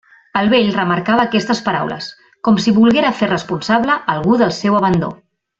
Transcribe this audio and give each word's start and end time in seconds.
El 0.39 0.47
vell 0.53 0.69
remarcava 0.77 1.25
aquestes 1.29 1.61
paraules, 1.67 2.09
com 2.49 2.59
si 2.65 2.75
volguera 2.81 3.15
fer 3.23 3.31
responsable 3.37 4.01
algú 4.19 4.43
del 4.45 4.59
seu 4.63 4.83
abandó. 4.83 5.17